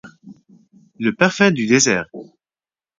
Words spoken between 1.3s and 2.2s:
du désert.